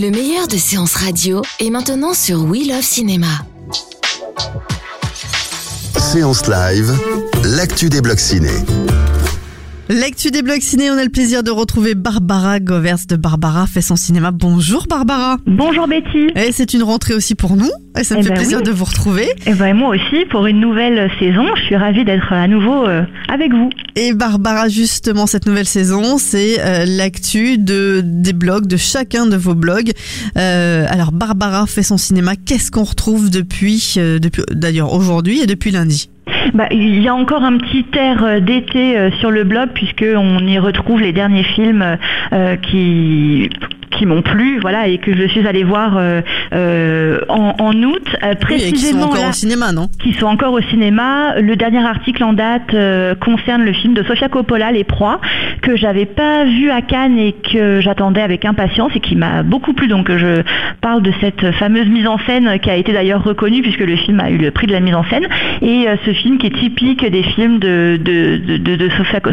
Le 0.00 0.10
meilleur 0.10 0.48
de 0.48 0.56
séances 0.56 0.94
radio 0.94 1.42
est 1.58 1.68
maintenant 1.68 2.14
sur 2.14 2.44
We 2.44 2.66
Love 2.66 2.80
Cinéma. 2.80 3.26
Séance 5.98 6.46
live, 6.46 6.90
l'actu 7.44 7.90
des 7.90 8.00
blocs 8.00 8.18
ciné. 8.18 8.48
L'actu 9.92 10.30
des 10.30 10.42
blocs 10.42 10.62
ciné, 10.62 10.88
on 10.88 10.96
a 10.96 11.02
le 11.02 11.08
plaisir 11.10 11.42
de 11.42 11.50
retrouver 11.50 11.96
Barbara 11.96 12.60
Govers 12.60 13.06
de 13.08 13.16
Barbara 13.16 13.66
fait 13.66 13.80
son 13.80 13.96
cinéma. 13.96 14.30
Bonjour 14.30 14.86
Barbara. 14.88 15.38
Bonjour 15.48 15.88
Betty. 15.88 16.28
Et 16.36 16.52
c'est 16.52 16.74
une 16.74 16.84
rentrée 16.84 17.12
aussi 17.12 17.34
pour 17.34 17.56
nous. 17.56 17.72
Et 17.98 18.04
ça 18.04 18.14
me 18.14 18.20
Eh 18.20 18.22
fait 18.22 18.28
ben 18.28 18.36
plaisir 18.36 18.58
oui. 18.58 18.62
de 18.62 18.70
vous 18.70 18.84
retrouver. 18.84 19.26
Et 19.46 19.54
ben 19.54 19.74
moi 19.74 19.96
aussi 19.96 20.24
pour 20.30 20.46
une 20.46 20.60
nouvelle 20.60 21.10
saison. 21.18 21.44
Je 21.56 21.62
suis 21.62 21.74
ravie 21.74 22.04
d'être 22.04 22.32
à 22.32 22.46
nouveau 22.46 22.86
euh, 22.86 23.02
avec 23.28 23.50
vous. 23.50 23.68
Et 23.96 24.12
Barbara, 24.12 24.68
justement, 24.68 25.26
cette 25.26 25.46
nouvelle 25.46 25.66
saison, 25.66 26.18
c'est 26.18 26.60
euh, 26.60 26.84
l'actu 26.86 27.58
de 27.58 28.00
des 28.04 28.32
blogs, 28.32 28.68
de 28.68 28.76
chacun 28.76 29.26
de 29.26 29.36
vos 29.36 29.56
blogs. 29.56 29.90
Euh, 30.38 30.86
alors 30.88 31.10
Barbara 31.10 31.66
fait 31.66 31.82
son 31.82 31.96
cinéma. 31.98 32.36
Qu'est-ce 32.36 32.70
qu'on 32.70 32.84
retrouve 32.84 33.28
depuis, 33.28 33.94
euh, 33.96 34.20
depuis 34.20 34.44
d'ailleurs 34.52 34.92
aujourd'hui 34.92 35.40
et 35.40 35.46
depuis 35.46 35.72
lundi? 35.72 36.10
Bah, 36.54 36.66
il 36.70 37.02
y 37.02 37.08
a 37.08 37.14
encore 37.14 37.42
un 37.42 37.56
petit 37.58 37.86
air 37.96 38.24
euh, 38.24 38.40
d'été 38.40 38.96
euh, 38.98 39.10
sur 39.20 39.30
le 39.30 39.44
blog 39.44 39.70
puisque 39.74 40.04
on 40.16 40.38
y 40.46 40.58
retrouve 40.58 41.00
les 41.00 41.12
derniers 41.12 41.44
films 41.44 41.96
euh, 42.32 42.56
qui 42.56 43.50
qui 43.90 44.06
m'ont 44.06 44.22
plu, 44.22 44.60
voilà, 44.60 44.86
et 44.86 44.98
que 44.98 45.14
je 45.14 45.26
suis 45.26 45.46
allée 45.46 45.64
voir 45.64 45.96
euh, 45.96 46.20
euh, 46.52 47.18
en, 47.28 47.54
en 47.58 47.82
août, 47.82 48.08
euh, 48.22 48.34
Oui, 48.48 48.54
et 48.54 48.58
qui 48.58 48.62
sont 48.62 48.70
précisément 48.70 49.04
encore 49.06 49.22
là, 49.22 49.28
au 49.30 49.32
cinéma, 49.32 49.72
non? 49.72 49.88
qui 50.02 50.12
sont 50.14 50.26
encore 50.26 50.52
au 50.52 50.60
cinéma. 50.60 51.40
Le 51.40 51.56
dernier 51.56 51.84
article 51.84 52.22
en 52.24 52.32
date 52.32 52.74
concerne 53.20 53.62
le 53.62 53.72
film 53.72 53.94
de 53.94 54.02
Sofia 54.04 54.28
Coppola, 54.28 54.72
Les 54.72 54.84
Proies, 54.84 55.20
que 55.60 55.76
j'avais 55.76 56.06
pas 56.06 56.44
vu 56.44 56.70
à 56.70 56.82
Cannes 56.82 57.18
et 57.18 57.32
que 57.32 57.80
j'attendais 57.80 58.22
avec 58.22 58.44
impatience 58.44 58.92
et 58.94 59.00
qui 59.00 59.16
m'a 59.16 59.42
beaucoup 59.42 59.72
plu. 59.72 59.88
Donc 59.88 60.10
je 60.10 60.42
parle 60.80 61.02
de 61.02 61.12
cette 61.20 61.52
fameuse 61.52 61.88
mise 61.88 62.06
en 62.06 62.18
scène 62.18 62.58
qui 62.60 62.70
a 62.70 62.76
été 62.76 62.92
d'ailleurs 62.92 63.22
reconnue 63.22 63.62
puisque 63.62 63.80
le 63.80 63.96
film 63.96 64.20
a 64.20 64.30
eu 64.30 64.38
le 64.38 64.50
prix 64.50 64.66
de 64.66 64.72
la 64.72 64.80
mise 64.80 64.94
en 64.94 65.04
scène. 65.04 65.26
Et 65.62 65.88
euh, 65.88 65.96
ce 66.04 66.12
film 66.12 66.38
qui 66.38 66.46
est 66.46 66.58
typique 66.58 67.04
des 67.04 67.22
films 67.22 67.58
de, 67.58 67.98
de, 68.02 68.56
de, 68.56 68.88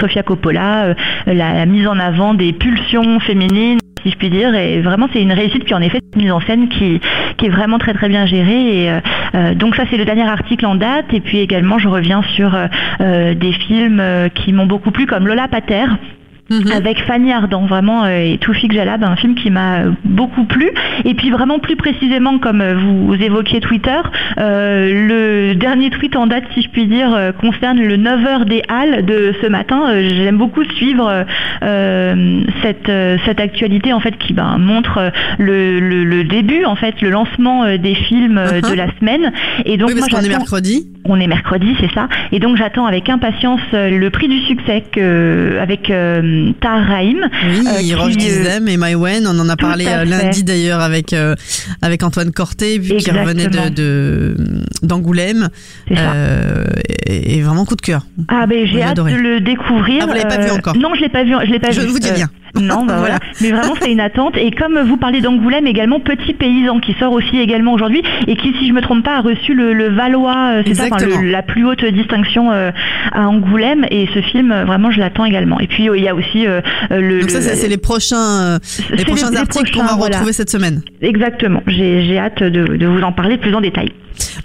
Sofia, 0.00 0.22
Coppola, 0.22 0.84
euh, 0.84 0.94
la 1.26 1.66
mise 1.66 1.86
en 1.86 1.98
avant 1.98 2.34
des 2.34 2.52
pulsions 2.52 3.20
féminines 3.20 3.78
si 4.02 4.10
je 4.10 4.16
puis 4.16 4.30
dire, 4.30 4.54
et 4.54 4.80
vraiment 4.80 5.08
c'est 5.12 5.22
une 5.22 5.32
réussite. 5.32 5.64
Puis 5.64 5.74
en 5.74 5.80
effet, 5.80 6.00
une 6.14 6.22
mise 6.22 6.32
en 6.32 6.40
scène 6.40 6.68
qui, 6.68 7.00
est 7.42 7.48
vraiment 7.48 7.78
très 7.78 7.92
très 7.92 8.08
bien 8.08 8.24
gérée. 8.24 8.90
Euh, 8.90 9.00
euh, 9.34 9.54
donc 9.54 9.74
ça 9.74 9.84
c'est 9.90 9.96
le 9.96 10.04
dernier 10.04 10.28
article 10.28 10.66
en 10.66 10.74
date. 10.74 11.12
Et 11.12 11.20
puis 11.20 11.38
également 11.38 11.78
je 11.78 11.88
reviens 11.88 12.22
sur 12.34 12.54
euh, 12.54 13.34
des 13.34 13.52
films 13.52 14.02
qui 14.34 14.52
m'ont 14.52 14.66
beaucoup 14.66 14.90
plu, 14.90 15.06
comme 15.06 15.26
Lola 15.26 15.48
Pater. 15.48 15.86
Mhm. 16.52 16.72
Avec 16.72 16.98
Fanny 17.06 17.32
Ardant, 17.32 17.66
vraiment, 17.66 18.04
euh, 18.04 18.32
et 18.34 18.38
Toufik 18.38 18.72
Jalab, 18.72 19.02
un 19.04 19.16
film 19.16 19.34
qui 19.34 19.50
m'a 19.50 19.80
euh, 19.80 19.90
beaucoup 20.04 20.44
plu. 20.44 20.70
Et 21.04 21.14
puis 21.14 21.30
vraiment 21.30 21.58
plus 21.58 21.76
précisément, 21.76 22.38
comme 22.38 22.60
euh, 22.60 22.74
vous, 22.74 23.06
vous 23.06 23.14
évoquiez 23.14 23.60
Twitter, 23.60 23.98
euh, 24.38 25.08
le 25.48 25.54
dernier 25.54 25.90
tweet 25.90 26.14
en 26.16 26.26
date, 26.26 26.44
si 26.54 26.62
je 26.62 26.68
puis 26.68 26.86
dire, 26.86 27.32
concerne 27.40 27.80
le 27.80 27.96
9h 27.96 28.44
des 28.44 28.62
Halles 28.68 29.04
de 29.06 29.34
ce 29.40 29.46
matin. 29.46 29.80
J'aime 30.00 30.36
beaucoup 30.38 30.64
suivre 30.64 31.24
cette, 32.62 32.90
cette 33.24 33.40
actualité 33.40 33.92
en 33.92 34.00
fait 34.00 34.16
qui 34.18 34.32
ben, 34.32 34.58
montre 34.58 35.10
le, 35.38 35.80
le- 35.80 36.04
le 36.04 36.24
début, 36.24 36.64
en 36.64 36.76
fait, 36.76 37.00
le 37.00 37.10
lancement 37.10 37.64
des 37.76 37.94
films 37.94 38.34
de 38.36 38.74
la 38.74 38.86
semaine. 38.98 39.32
Et 39.64 39.76
donc 39.76 39.88
Oui, 39.88 39.94
parce 39.98 40.10
moi, 40.12 40.20
est 40.22 40.28
mercredi. 40.28 40.86
On 41.04 41.18
est 41.20 41.26
mercredi, 41.26 41.74
c'est 41.80 41.92
ça. 41.92 42.08
Et 42.30 42.38
donc 42.38 42.56
j'attends 42.56 42.86
avec 42.86 43.08
impatience 43.08 43.60
euh, 43.74 43.90
le 43.90 44.10
prix 44.10 44.28
du 44.28 44.38
succès 44.42 44.84
que, 44.92 45.58
avec 45.60 45.90
euh, 45.90 46.52
Tahar 46.60 46.86
Rahim. 46.86 47.28
Oui, 47.48 47.66
euh, 47.66 47.78
qui, 47.80 47.94
Roche 47.94 48.12
euh, 48.12 48.16
Dizem 48.16 48.68
et 48.68 48.76
Maïwen, 48.76 49.26
on 49.26 49.38
en 49.38 49.48
a 49.48 49.56
parlé 49.56 49.86
euh, 49.88 50.04
lundi 50.04 50.44
d'ailleurs 50.44 50.80
avec 50.80 51.12
euh, 51.12 51.34
avec 51.82 52.02
Antoine 52.02 52.30
Corté, 52.32 52.78
vu 52.78 52.96
qu'il 52.96 53.12
revenait 53.18 53.48
de 53.48 53.68
de- 53.68 54.36
d'Angoulême, 54.82 55.48
ça. 55.94 56.12
euh, 56.14 56.64
et, 57.06 57.36
et 57.38 57.42
vraiment 57.42 57.64
coup 57.64 57.76
de 57.76 57.80
cœur. 57.82 58.06
Ah 58.28 58.46
ben 58.46 58.66
j'ai 58.66 58.82
hâte 58.82 58.92
adorez. 58.92 59.12
de 59.14 59.18
le 59.18 59.40
découvrir. 59.40 60.00
Ah, 60.02 60.06
vous 60.06 60.12
l'avez 60.14 60.28
pas 60.28 60.38
vu 60.44 60.50
encore 60.50 60.76
Non, 60.76 60.94
je 60.94 61.00
l'ai 61.02 61.08
pas 61.08 61.24
vu. 61.24 61.32
Je 61.46 61.50
l'ai 61.52 61.58
pas 61.58 61.70
Je 61.70 61.80
vu. 61.80 61.86
vous 61.88 61.98
dis 61.98 62.10
rien. 62.10 62.28
Non, 62.62 62.84
bah 62.86 62.96
voilà. 62.98 63.18
Mais 63.40 63.50
vraiment, 63.50 63.74
c'est 63.80 63.92
une 63.92 64.00
attente. 64.00 64.36
Et 64.36 64.50
comme 64.50 64.78
vous 64.80 64.96
parlez 64.96 65.20
d'Angoulême, 65.20 65.66
également 65.66 66.00
Petit 66.00 66.34
Paysan 66.34 66.80
qui 66.80 66.94
sort 66.94 67.12
aussi 67.12 67.38
également 67.38 67.72
aujourd'hui 67.72 68.02
et 68.26 68.36
qui, 68.36 68.52
si 68.58 68.68
je 68.68 68.72
me 68.72 68.80
trompe 68.80 69.04
pas, 69.04 69.16
a 69.16 69.20
reçu 69.20 69.54
le, 69.54 69.72
le 69.72 69.88
Valois, 69.88 70.54
euh, 70.58 70.62
c'est 70.66 70.74
ça, 70.74 70.84
enfin, 70.90 71.04
le- 71.04 71.30
la 71.30 71.42
plus 71.42 71.64
haute 71.66 71.84
distinction 71.84 72.50
euh, 72.52 72.70
à 73.12 73.28
Angoulême. 73.28 73.84
Et 73.90 74.08
ce 74.14 74.20
film, 74.20 74.52
euh, 74.52 74.64
vraiment, 74.64 74.90
je 74.90 74.98
l'attends 75.00 75.24
également. 75.24 75.60
Et 75.60 75.66
puis, 75.66 75.88
euh, 75.88 75.96
il 75.96 76.02
y 76.04 76.08
a 76.08 76.14
aussi 76.14 76.46
euh, 76.46 76.60
le. 76.90 77.20
Donc 77.20 77.30
ça, 77.30 77.38
le- 77.38 77.56
c'est 77.56 77.68
les 77.68 77.76
prochains 77.76 78.42
euh, 78.42 78.58
les 78.90 79.04
prochains 79.04 79.30
les 79.30 79.36
articles 79.36 79.70
qu'on 79.72 79.82
va 79.84 79.94
voilà. 79.96 80.16
retrouver 80.16 80.32
cette 80.32 80.50
semaine. 80.50 80.82
Exactement. 81.02 81.60
J'ai 81.66 82.04
j'ai 82.06 82.18
hâte 82.18 82.42
de, 82.42 82.76
de 82.76 82.86
vous 82.86 83.02
en 83.02 83.12
parler 83.12 83.36
plus 83.36 83.54
en 83.54 83.60
détail. 83.60 83.90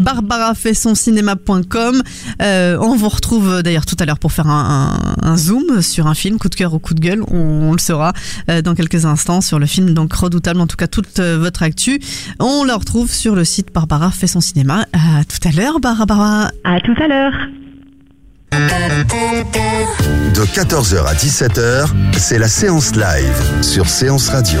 Barbara 0.00 0.54
fait 0.54 0.74
son 0.74 0.94
cinéma.com. 0.94 2.02
Euh, 2.42 2.76
on 2.80 2.94
vous 2.96 3.08
retrouve 3.08 3.62
d'ailleurs 3.62 3.86
tout 3.86 3.96
à 4.00 4.04
l'heure 4.04 4.18
pour 4.18 4.32
faire 4.32 4.48
un, 4.48 4.98
un- 5.22 5.28
un 5.30 5.36
zoom 5.36 5.80
sur 5.80 6.08
un 6.08 6.14
film, 6.14 6.38
coup 6.38 6.48
de 6.48 6.54
cœur 6.54 6.74
ou 6.74 6.78
coup 6.78 6.94
de 6.94 7.00
gueule. 7.00 7.22
On, 7.30 7.38
on 7.38 7.72
le 7.72 7.78
saura 7.78 8.12
euh, 8.50 8.60
dans 8.60 8.74
quelques 8.74 9.06
instants 9.06 9.40
sur 9.40 9.58
le 9.58 9.66
film 9.66 9.94
donc 9.94 10.12
redoutable. 10.12 10.60
En 10.60 10.66
tout 10.66 10.76
cas, 10.76 10.88
toute 10.88 11.20
euh, 11.20 11.38
votre 11.38 11.62
actu, 11.62 12.00
on 12.40 12.64
la 12.64 12.76
retrouve 12.76 13.10
sur 13.10 13.34
le 13.34 13.44
site 13.44 13.72
Barbara 13.72 14.10
fait 14.10 14.26
son 14.26 14.40
cinéma. 14.40 14.84
À 14.92 15.24
tout 15.24 15.48
à 15.48 15.52
l'heure, 15.52 15.80
Barbara. 15.80 16.50
À 16.64 16.80
tout 16.80 16.94
à 17.02 17.08
l'heure. 17.08 17.32
De 20.34 20.42
14h 20.44 21.06
à 21.06 21.14
17h, 21.14 21.86
c'est 22.18 22.38
la 22.38 22.48
séance 22.48 22.94
live 22.94 23.62
sur 23.62 23.88
Séance 23.88 24.28
Radio. 24.28 24.60